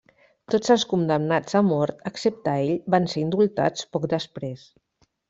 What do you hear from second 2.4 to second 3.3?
ell, van ser